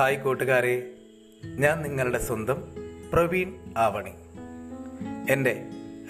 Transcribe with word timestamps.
Hi 0.00 0.20
കൂട്ടുകാരെ 0.20 0.90
ഞാൻ 1.44 1.82
നിങ്ങളുടെ 1.82 2.18
സ്വന്തം 2.18 2.62
പ്രവീൺ 3.12 3.58
ആവണി. 3.76 4.10
എന്റെ 5.32 5.64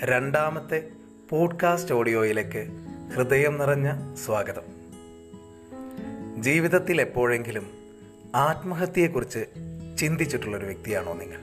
രണ്ടാമത്തെ 0.05 0.91
പോഡ്കാസ്റ്റ് 1.31 1.95
ഓഡിയോയിലേക്ക് 1.95 2.69
ഹൃദയം 3.15 3.59
നിറഞ്ഞ 3.59 4.15
സ്വാഗതം. 4.15 4.63
ജീവിതത്തിൽ 6.43 7.01
എപ്പോഴെങ്കിലും 7.01 7.71
ആത്മഹത്യയെക്കുറിച്ച് 8.35 9.47
ചിന്തിച്ചിട്ടുള്ളൊരു 9.99 10.67
വ്യക്തിയാണോ 10.67 11.13
നിങ്ങൾ? 11.13 11.41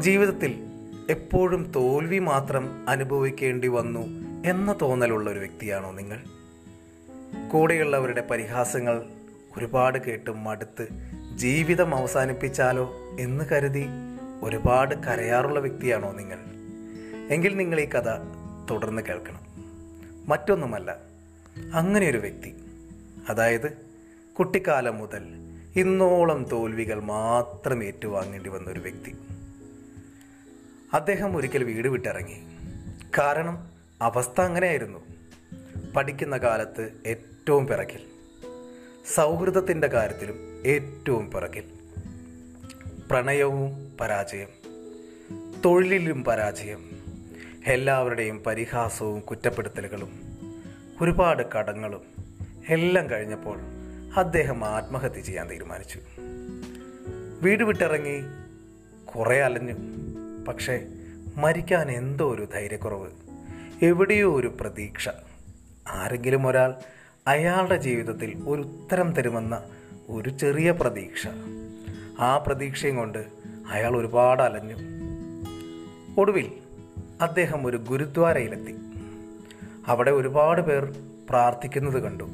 ജീവിതത്തിൽ 0.00 0.64
എപ്പോഴും 1.10 1.72
തോൽവി 1.76 2.18
മാത്രം 2.18 2.88
അനുഭവിക്കേണ്ടി 2.88 3.68
വന്നു 3.68 4.00
എന്ന 4.46 4.78
തോന്നലുള്ള 4.82 5.30
ഒരു 5.30 5.38
വ്യക്തിയാണോ 5.38 5.92
നിങ്ങൾ? 5.92 6.20
കൂടെയുള്ളവരുടെ 7.48 8.20
പരിഹാസങ്ങൾ 8.20 9.02
ഒരുപാട് 9.56 9.98
കേട്ട് 9.98 10.30
മടുത്ത് 10.30 10.88
ജീവിതം 11.34 11.94
അവസാനിപ്പിച്ചാലോ 11.94 12.92
എന്ന് 13.20 13.44
കരുതി 13.44 13.86
ഒരുപാട് 14.42 14.94
കരയാറുള്ള 14.94 15.60
വ്യക്തിയാണോ 15.60 16.12
നിങ്ങൾ? 16.12 16.38
എങ്കിൽ 17.34 17.56
നിങ്ങൾ 17.56 17.80
ഈ 17.80 17.88
കഥ 17.88 18.18
തുടർന്ന് 18.70 19.02
കേൾക്കണം. 19.02 19.40
മറ്റൊന്നുമല്ല 20.28 20.96
അങ്ങനെ 21.74 22.08
ഒരു 22.10 22.18
വ്യക്തി 22.18 22.54
അതായത് 23.28 23.76
കുട്ടിക്കാലം 24.38 24.98
മുതൽ 24.98 25.22
ഇന്നോളം 25.76 26.44
തോൽവികൾ 26.44 27.00
മാത്രം 27.00 27.84
ഏറ്റുവാങ്ങേണ്ടി 27.84 28.50
വന്ന 28.50 28.70
ഒരു 28.70 28.80
വ്യക്തി. 28.80 29.16
അദ്ദേഹം 30.94 31.36
ഒരിക്കൽ 31.36 31.64
വീട് 31.64 31.88
വിട്ടിറങ്ങി. 31.88 32.42
കാരണം 33.18 33.70
അവസ്ഥ 34.02 34.40
അങ്ങനെയായിരുന്നു. 34.40 34.98
പഠിക്കുന്ന 35.96 36.36
കാലത്ത് 36.36 36.92
ഏറ്റവും 37.06 37.66
പിറകിൽ 37.66 38.11
സൗഹൃദത്തിന്റെ 39.06 39.86
കാര്യത്തിലും 39.86 40.62
ഏറ്റവും 40.66 41.30
പിറകിൽ. 41.30 41.64
പ്രണയവും 43.10 43.96
പരാജയം 44.00 44.48
തൊഴിലിലും 45.64 46.24
പരാജയം 46.24 46.90
എല്ലാവരുടെയും 47.66 48.42
പരിഹാസവും 48.44 49.20
കുറ്റപ്പെടുത്തലുകളും 49.20 50.12
ഒരുപാട് 51.00 51.42
കടങ്ങളും 51.58 52.02
എല്ലാം 52.68 53.10
കഴിഞ്ഞപ്പോൾ 53.10 53.58
അദ്ദേഹം 54.16 54.64
ആത്മഹത്യ 54.64 55.20
ചെയ്യാൻ 55.20 55.50
തീരുമാനിച്ചു. 55.50 56.00
വീട് 57.42 57.64
വിട്ടിറങ്ങി 57.64 58.22
കുറെ 59.04 59.42
അലഞ്ഞു. 59.42 59.74
പക്ഷേ 60.48 60.80
മരിക്കാൻ 61.36 61.90
എന്തോ 61.90 62.34
ഒരു 62.34 62.48
ധൈര്യക്കുറവ് 62.54 63.10
എവിടെയോ 63.82 64.36
ഒരു 64.36 64.56
പ്രതീക്ഷ. 64.60 65.08
ആരെങ്കിലും 65.88 66.46
ഒരാൾ 66.46 66.74
അയാളുടെ 67.26 67.76
ജീവിതത്തിൽ 67.76 68.42
ഒരു 68.46 68.62
ഉത്തരം 68.62 69.12
തരുമെന്ന 69.12 69.62
ഒരു 70.08 70.28
ചെറിയ 70.28 70.70
പ്രതീക്ഷ. 70.70 71.26
ആ 72.20 72.38
പ്രതീക്ഷയും 72.38 72.96
കൊണ്ട് 72.96 73.26
അയാൾ 73.70 73.96
ഒരുപാട് 73.96 74.42
അലഞ്ഞു. 74.42 74.76
ഒടുവിൽ 76.20 76.52
അദ്ദേഹം 77.20 77.66
ഒരു 77.66 77.76
ഗുരുദ്വാരയിലെത്തി. 77.76 78.76
അവിടെ 79.86 80.10
ഒരുപാട് 80.10 80.60
പേർ 80.60 80.94
പ്രാർത്ഥിക്കുന്നത് 81.30 82.02
കണ്ടു. 82.02 82.24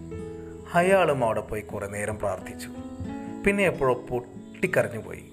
അയാളും 0.75 1.25
അവിടെ 1.25 1.41
പോയി 1.41 1.61
കുറേ 1.61 1.89
നേരം 1.89 2.19
പ്രാർത്ഥിച്ചു. 2.19 2.69
പിന്നെ 3.47 3.65
എപ്പോഴോ 3.65 3.95
പൊട്ടിക്കരഞ്ഞു 3.95 5.01
പോയി. 5.01 5.25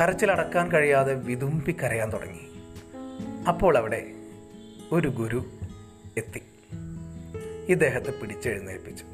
കരച്ചിലടക്കാൻ 0.00 0.72
കഴിയാതെ 0.72 1.14
വിതുമ്പി 1.14 1.72
കരയാൻ 1.72 2.12
തുടങ്ങി. 2.12 2.48
അപ്പോൾ 3.48 3.78
അവിടെ 3.78 4.06
ഒരു 4.92 5.08
ഗുരു 5.08 5.44
എത്തി. 6.16 6.42
ഇദ്ദേഹത്തെ 7.68 8.10
പിടിച്ചെഴുന്നേൽപ്പിച്ചു. 8.10 9.04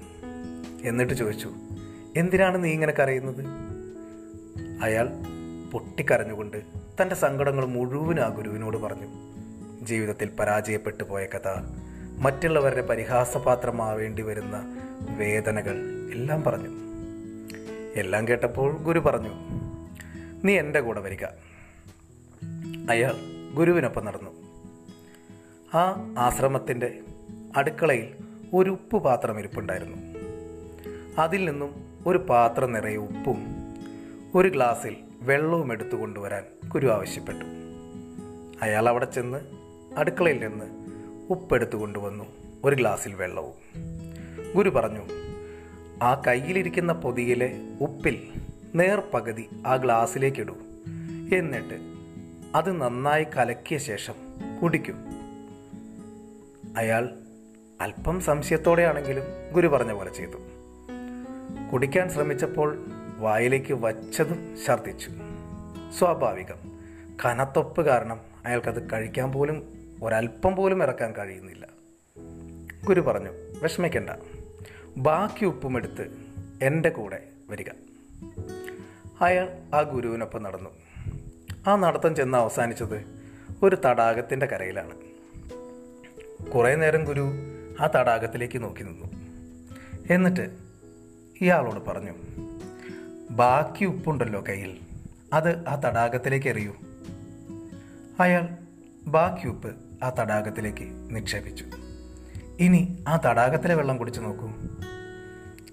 എന്നിട്ട് 0.83 1.15
ചോദിച്ചു 1.15 1.51
എന്തിനാണ് 2.17 2.65
നീ 2.65 2.71
ഇങ്ങനെ 2.71 2.93
കരയുന്നത്? 2.93 3.45
അയാൾ 4.83 5.09
പൊട്ടിക്കരഞ്ഞുകൊണ്ട് 5.73 6.63
തന്റെ 7.03 7.15
സങ്കടങ്ങൾ 7.15 7.65
മുഴുവൻ 7.65 8.21
ആ 8.21 8.29
ഗുരുവിനോട് 8.29 8.77
പറഞ്ഞു. 8.77 9.07
ജീവിതത്തിൽ 9.83 10.31
പരാജയപ്പെട്ടു 10.41 11.05
പോയ 11.05 11.27
കഥ 11.27 11.49
മറ്റുള്ളവരുടെ 12.19 12.87
പരിഹാസപാത്രമാവേണ്ടി 12.87 14.23
വരുന്ന 14.23 14.81
വേദനകൾ 15.17 15.77
എല്ലാം 16.13 16.43
പറഞ്ഞു. 16.43 16.69
എല്ലാം 17.97 18.29
കേട്ടപ്പോൾ 18.29 18.77
ഗുരു 18.77 18.99
പറഞ്ഞു 18.99 19.31
നീ 20.45 20.59
എന്റെ 20.59 20.81
കൂടെ 20.81 21.01
വരിക. 21.01 21.25
അയാൾ 22.91 23.15
ഗുരുവിനൊപ്പം 23.55 24.05
നടന്നു. 24.05 24.31
ആ 25.75 26.15
ആശ്രമത്തിന്റെ 26.19 27.01
അടുക്കളയിൽ 27.57 28.30
ഒരു 28.55 28.71
ഉപ്പ് 28.71 28.97
പാത്രം 28.97 29.39
ഇരിപ്പുണ്ടായിരുന്നു. 29.39 29.97
അതിൽ 31.19 31.51
നിന്നും 31.51 31.99
ഒരു 32.07 32.19
പാത്രം 32.19 32.73
നിറയെ 32.73 32.97
ഉപ്പും 32.97 33.37
ഒരു 34.35 34.49
ഗ്ലാസ്സിൽ 34.49 34.97
വെള്ളവും 35.21 35.73
എടുത്തു 35.73 35.97
കൊണ്ടുവരാൻ 35.97 36.45
ഗുരു 36.69 36.87
ആവശ്യപ്പെട്ടു. 36.87 37.45
അയാൾ 38.63 38.89
അവിടെ 38.89 39.05
ചെന്ന് 39.05 39.39
അടുക്കളയിൽ 39.97 40.49
നിന്ന് 40.49 40.65
ഉപ്പെടുത്തു 41.31 41.77
കൊണ്ടുവന്നു 41.77 42.25
ഒരു 42.65 42.77
ഗ്ലാസ്സിൽ 42.77 43.15
വെള്ളവും. 43.15 43.55
ഗുരു 44.57 44.71
പറഞ്ഞു 44.71 45.01
ആ 46.03 46.23
കയ്യിലിരിക്കുന്ന 46.27 46.93
പൊതിയിലെ 46.93 47.61
ഉപ്പിൽ 47.81 48.29
നേർപകുതി 48.75 49.49
ആ 49.67 49.77
ഗ്ലാസ്സിലേക്കിടൂ 49.77 50.57
എന്നിട്ട് 51.35 51.79
അത് 52.55 52.81
നന്നായി 52.81 53.25
കലക്കിയ 53.25 53.79
ശേഷം 53.79 54.15
കുടിക്കും. 54.63 54.97
അയാൾ 56.77 57.09
അല്പം 57.81 58.21
സംശയത്തോടെയാണെങ്കിലും 58.21 59.25
ഗുരു 59.53 59.69
പറഞ്ഞ 59.69 59.93
പോലെ 59.93 60.15
ചെയ്തു. 60.15 60.37
കുടിക്കാൻ 61.73 62.11
ശ്രമിച്ചപ്പോൾ 62.11 62.85
വായിലേക്ക് 63.19 63.73
വച്ചതും 63.73 64.57
ഛർദ്ദിച്ചു. 64.67 65.11
സ്വാഭാവികം. 65.99 66.57
കനത്തൊപ്പ് 67.25 67.83
കാരണം 67.83 68.21
അയാൾക്കത് 68.47 68.93
കഴിക്കാൻ 68.93 69.33
പോലും 69.33 69.69
ഒരല്പം 70.03 70.57
പോലും 70.57 70.83
ഇറക്കാൻ 70.83 71.13
കഴിയുന്നില്ല. 71.13 71.69
ഗുരു 72.85 73.01
പറഞ്ഞു 73.01 73.31
വിഷമിക്കണ്ട. 73.63 74.11
ബാക്കി 74.97 75.45
ഉപ്പും 75.45 75.77
എടുത്ത് 75.77 76.19
എന്റെ 76.63 76.89
കൂടെ 76.89 77.23
വരിക. 77.49 77.69
അയാൾ 79.21 79.49
ആ 79.75 79.81
ഗുരുവിനൊപ്പം 79.83 80.43
നടന്നു. 80.43 80.71
ആ 81.67 81.77
നടത്തം 81.77 82.15
ചെന്ന് 82.15 82.39
അവസാനിച്ചത് 82.39 83.05
ഒരു 83.63 83.77
തടാകത്തിന്റെ 83.87 84.47
കരയിലാണ്. 84.47 84.97
കുറേ 86.51 86.75
നേരം 86.75 87.05
ഗുരു 87.05 87.33
ആ 87.81 87.87
തടാകത്തിലേക്ക് 87.87 88.63
നോക്കി 88.63 88.83
നിന്നു. 88.83 89.07
എന്നിട്ട് 90.11 90.59
ഇയാളോട് 91.41 91.81
പറഞ്ഞു 91.87 92.13
ബാക്കി 93.31 93.85
ഉപ്പുണ്ടല്ലോ 93.85 94.45
കയ്യിൽ 94.49 94.79
അത് 95.33 95.69
ആ 95.69 95.75
തടാകത്തിലേക്ക് 95.75 96.49
എറിയൂ. 96.49 96.73
അയാൾ 98.21 98.49
ബാക്കി 99.07 99.49
ഉപ്പ് 99.49 99.77
ആ 100.05 100.11
തടാകത്തിലേക്ക് 100.11 101.15
നിക്ഷേപിച്ചു. 101.17 101.65
ഇനി 102.61 103.05
ആ 103.09 103.17
തടാകത്തിലെ 103.17 103.75
വെള്ളം 103.75 103.97
കുടിച്ചു 103.97 104.21
നോക്കൂ. 104.21 104.51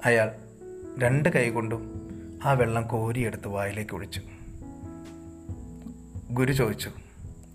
അയാൾ 0.06 0.32
രണ്ട് 1.00 1.30
കൈകൊണ്ടും 1.30 2.08
ആ 2.46 2.54
വെള്ളം 2.54 2.88
കോരിയെടുത്ത് 2.88 3.48
വായിലേക്ക് 3.48 3.96
ഒഴിച്ചു. 3.96 4.22
ഗുരു 6.32 6.54
ചോദിച്ചു 6.54 6.92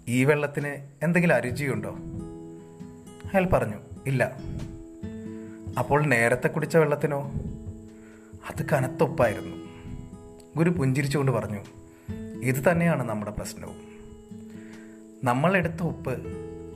ഈ 0.09 0.25
വെള്ളത്തിന് 0.25 0.89
എന്തെങ്കിലും 1.05 1.35
അരുചിയുണ്ടോ? 1.35 1.91
അയാൾ 3.25 3.45
പറഞ്ഞു 3.47 3.92
ഇല്ല. 4.07 4.37
അപ്പോൾ 5.79 6.07
നേരത്തെ 6.07 6.49
കുടിച്ച 6.49 6.77
വെള്ളത്തിനോ? 6.77 7.33
അത് 8.51 8.67
കനത്തൊപ്പായിരുന്നു 8.73 9.57
ഗുരു 10.57 10.71
പുഞ്ചിരിച്ചുകൊണ്ട് 10.71 11.33
പറഞ്ഞു 11.33 11.61
ഇത് 12.43 12.71
തന്നെയാണ് 12.71 13.09
നമ്മുടെ 13.09 13.31
പ്രശ്നവും. 13.31 13.77
നമ്മൾ 15.25 15.57
എടുത്ത 15.57 15.83
ഉപ്പ് 15.83 16.23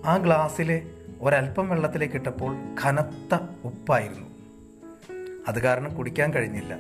ആ 0.05 0.17
ഗ്ലാസ്സിലെ 0.17 0.87
ഒരല്പം 1.21 1.69
വെള്ളത്തിലേക്ക് 1.69 2.15
ഇട്ടപ്പോൾ 2.15 2.57
കനത്ത 2.85 3.39
ഉപ്പായിരുന്നു. 3.65 4.27
അത് 5.49 5.63
കാരണം 5.63 5.95
കുടിക്കാൻ 5.95 6.35
കഴിഞ്ഞില്ല. 6.35 6.75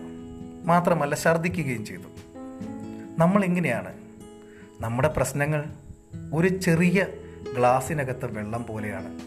മാത്രമല്ല 0.64 1.14
ഛർദ്ദിക്കുകയും 1.14 1.84
ചെയ്തു. 1.84 2.36
നമ്മൾ 3.18 3.44
ഇങ്ങനെയാണ്. 3.44 3.94
നമ്മുടെ 4.80 5.08
പ്രശ്നങ്ങൾ 5.08 5.64
ഒരു 6.34 6.48
ചെറിയ 6.48 7.06
ഗ്ലാസ്സിനകത്തെ 7.56 8.26
വെള്ളം 8.26 8.66
പോലെയാണ്. 8.66 9.25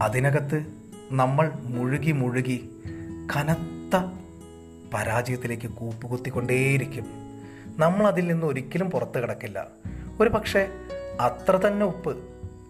അതിനകത്ത് 0.00 0.66
നമ്മൾ 1.10 1.52
മുഴുകി 1.62 2.12
മുഴുകി 2.12 2.70
കനത്ത 3.36 4.04
പരാജയത്തിലേക്ക് 4.94 5.66
കൂപ്പുകുത്തിക്കൊണ്ടേയിരിക്കും. 5.66 7.06
നമ്മൾ 7.78 8.06
അതിൽ 8.06 8.26
നിന്ന് 8.26 8.46
ഒരിക്കലും 8.46 8.90
പുറത്ത് 8.90 9.22
കിടക്കില്ല. 9.22 9.66
ഒരു 10.20 10.28
പക്ഷേ 10.28 10.68
അത്ര 11.20 11.56
തന്നെ 11.56 11.86
ഉപ്പ് 11.86 12.18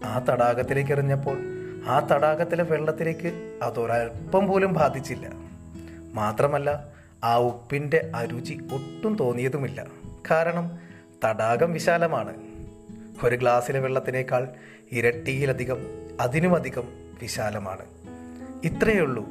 ആ 0.05 0.19
തടാകത്തിലേക്ക് 0.19 0.91
എറിഞ്ഞപ്പോൾ 0.91 1.37
ആ 1.87 1.99
തടാകത്തിലെ 1.99 2.63
വെള്ളത്തിലേക്ക് 2.63 3.59
അതൊരൽപ്പം 3.63 4.47
പോലും 4.47 4.73
ബാധിച്ചില്ല. 4.73 5.29
മാത്രമല്ല 6.13 6.87
ആ 7.23 7.37
ഉപ്പിന്റെ 7.37 8.11
അരുചി 8.15 8.53
ഒട്ടും 8.73 9.15
തോന്നിയതുമില്ല. 9.15 9.85
കാരണം 10.31 10.79
തടാകം 11.25 11.73
വിശാലമാണ്. 11.73 12.33
ഒരു 13.23 13.35
ഗ്ലാസ്സിലെ 13.35 13.79
വെള്ളത്തിനേക്കാൾ 13.79 14.47
ഇരട്ടിയിലധികം 14.91 15.77
അതിനുമധികം 16.21 17.00
വിശാലമാണ്. 17.21 17.85
ഇത്രയേ 18.63 18.99
ഉള്ളൂ 18.99 19.25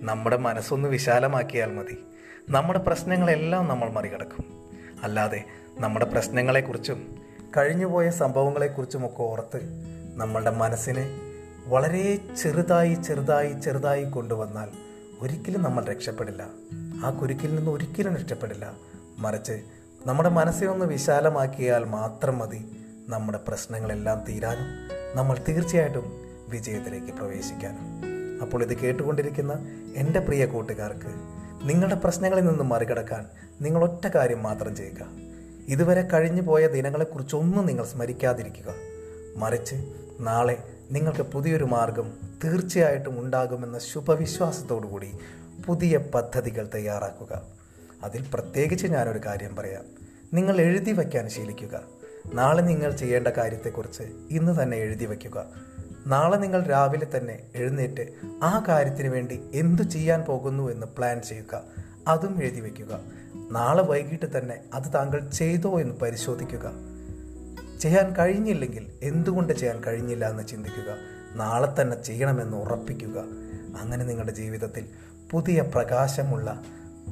നമ്മുടെ 0.00 0.36
മനസ്സൊന്ന് 0.36 0.88
വിശാലമാക്കിയാൽ 0.88 1.72
മതി. 1.72 2.04
നമ്മുടെ 2.50 2.78
പ്രശ്നങ്ങളെല്ലാം 2.78 3.68
നമ്മൾ 3.68 3.90
മറികടക്കും. 3.90 4.70
അല്ലാതെ 5.02 5.44
നമ്മുടെ 5.78 6.04
പ്രശ്നങ്ങളെക്കുറിച്ചും 6.04 7.18
കഴിഞ്ഞുപോയ 7.56 8.10
സംഭവങ്ങളെക്കുറിച്ചുമൊക്കെ 8.10 9.22
ഓർത്ത് 9.22 9.60
നമ്മളുടെ 10.14 10.50
മനസ്സിനെ 10.50 11.20
വളരെ 11.66 12.18
ചെറുതായി 12.42 12.94
ചെറുതായി 12.94 13.52
ചെറുതായി 13.52 14.04
കൊണ്ടുവന്നാൽ 14.04 14.68
ഒരിക്കലും 15.20 15.62
നമ്മൾ 15.62 15.84
രക്ഷപ്പെടില്ല. 15.84 16.46
ആ 17.04 17.10
കുരുക്കിൽ 17.10 17.56
നിന്ന് 17.56 17.70
ഒരിക്കലും 17.70 18.16
രക്ഷപ്പെടില്ല. 18.16 18.72
മറിച്ച് 19.18 19.62
നമ്മുടെ 20.06 20.28
മനസ്സിനെ 20.28 20.70
ഒന്ന് 20.70 20.86
വിശാലമാക്കിയാൽ 20.86 21.84
മാത്രം 21.84 22.38
മതി 22.38 22.70
നമ്മുടെ 23.08 23.38
പ്രശ്നങ്ങളെല്ലാം 23.38 24.24
തീരാനും. 24.28 24.88
നമ്മൾ 25.16 25.36
തീർച്ചയായിട്ടും 25.48 26.25
വിജയത്തിലേക്ക് 26.48 27.06
പ്രവേശിക്കാനും. 27.06 28.06
അപ്പോൾ 28.42 28.62
ഇത് 28.62 28.78
കേട്ടുകൊണ്ടിരിക്കുന്ന 28.78 29.66
എന്റെ 29.96 30.20
പ്രിയ 30.20 30.46
കൂട്ടുകാർക്ക് 30.46 31.36
നിങ്ങളുടെ 31.62 31.94
പ്രശ്നങ്ങളിൽ 31.94 32.44
നിന്ന് 32.44 32.64
മറികടക്കാൻ 32.64 33.26
നിങ്ങൾ 33.60 33.84
ഒറ്റ 33.84 34.06
കാര്യം 34.06 34.42
മാത്രം 34.42 34.76
ചെയ്യുക. 34.76 35.06
ഇതുവരെ 35.68 36.02
കഴിഞ്ഞു 36.02 36.42
പോയ 36.42 36.66
ദിനങ്ങളെക്കുറിച്ചൊന്നും 36.66 37.66
നിങ്ങൾ 37.66 37.84
സ്മരിക്കാതിരിക്കുക. 37.84 38.74
മറിച്ച് 39.36 39.74
നാളെ 40.20 40.62
നിങ്ങൾക്ക് 40.90 41.22
പുതിയൊരു 41.22 41.64
മാർഗം 41.64 42.12
തീർച്ചയായിട്ടും 42.44 43.20
ഉണ്ടാകുമെന്ന 43.20 43.78
ശുഭവിശ്വാസത്തോടു 43.78 44.86
കൂടി 44.86 45.12
പുതിയ 45.66 45.96
പദ്ധതികൾ 45.96 46.70
തയ്യാറാക്കുക. 46.74 47.42
അതിൽ 48.04 48.24
പ്രത്യേകിച്ച് 48.34 48.86
ഞാനൊരു 48.86 49.18
കാര്യം 49.26 49.56
പറയാം. 49.56 49.84
നിങ്ങൾ 50.34 50.60
എഴുതി 50.60 50.92
വയ്ക്കാൻ 50.92 51.28
ശീലിക്കുക. 51.28 51.80
നാളെ 52.34 52.62
നിങ്ങൾ 52.62 52.90
ചെയ്യേണ്ട 52.90 53.28
കാര്യത്തെക്കുറിച്ച് 53.28 54.02
ഇന്ന് 54.30 54.62
തന്നെ 54.62 54.76
എഴുതി 54.76 55.04
വയ്ക്കുക. 55.04 55.46
നാളെ 56.06 56.36
നിങ്ങൾ 56.36 56.62
രാവിലെ 56.62 57.06
തന്നെ 57.16 57.40
എഴുന്നേറ്റ് 57.54 58.08
ആ 58.42 58.64
കാര്യത്തിന് 58.68 59.08
വേണ്ടി 59.08 59.40
എന്തു 59.52 59.82
ചെയ്യാൻ 59.82 60.20
പോകുന്നു 60.20 60.70
എന്ന് 60.70 60.86
പ്ലാൻ 60.86 61.22
ചെയ്യുക. 61.22 61.62
അതും 62.08 62.42
എഴുതി 62.42 62.60
വയ്ക്കുക 62.60 63.00
നാളെ 63.50 63.82
വൈകിട്ട് 63.82 64.38
തന്നെ 64.38 64.60
അത് 64.74 64.94
താങ്കൾ 64.94 65.30
ചെയ്തോ 65.30 65.80
എന്ന് 65.80 65.94
പരിശോധിക്കുക. 65.94 66.72
ചെയ്യാൻ 67.80 68.16
കഴിഞ്ഞില്ലെങ്കിൽ 68.16 68.92
എന്തുകൊണ്ട് 69.02 69.52
ചെയ്യാൻ 69.52 69.84
കഴിഞ്ഞില്ല 69.84 70.30
എന്ന് 70.30 70.46
ചിന്തിക്കുക. 70.46 70.96
നാളെ 71.34 71.82
തന്നെ 71.82 72.02
ചെയ്യണമെന്ന് 72.02 72.56
ഉറപ്പിക്കുക. 72.56 73.20
അങ്ങനെ 73.80 74.04
നിങ്ങളുടെ 74.04 74.32
ജീവിതത്തിൽ 74.32 74.88
പുതിയ 75.30 75.60
പ്രകാശമുള്ള 75.60 76.62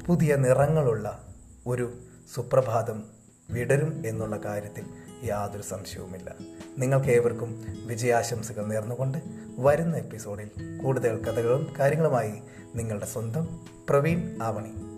പുതിയ 0.06 0.37
നിറങ്ങളുള്ള 0.37 1.26
ഒരു 1.67 1.93
സുപ്രഭാതം 2.35 3.05
വിടരും 3.50 4.02
എന്നുള്ള 4.06 4.37
കാര്യത്തിൽ 4.37 4.85
യാതൊരു 5.24 5.62
സംശയവുമില്ല. 5.62 6.34
നിങ്ങൾക്ക് 6.78 7.08
ഏവർക്കും 7.08 7.64
വിജയാശംസകൾ 7.86 8.66
നേർന്നുകൊണ്ട് 8.66 9.18
വരുന്ന 9.58 9.96
എപ്പിസോഡിൽ 9.96 10.50
കൂടുതൽ 10.82 11.24
കഥകളും 11.24 11.72
കാര്യങ്ങളുമായി 11.78 12.32
നിങ്ങളുടെ 12.74 13.06
സ്വന്തം 13.06 13.48
പ്രവീൺ 13.88 14.42
ആവണി. 14.42 14.94